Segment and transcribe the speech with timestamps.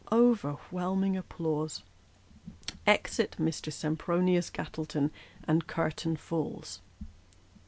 [0.11, 1.83] Overwhelming applause.
[2.87, 3.71] Exit Mr.
[3.71, 5.11] Sempronius Gattleton,
[5.47, 6.81] and curtain falls.